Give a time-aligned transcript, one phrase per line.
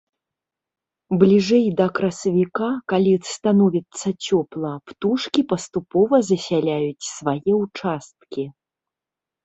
[1.23, 8.43] Бліжэй да красавіка, калі становіцца цёпла, птушкі паступова засяляюць свае ўчасткі.